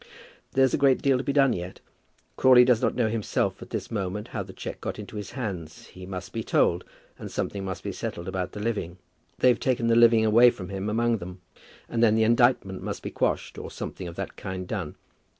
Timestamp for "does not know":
2.65-3.07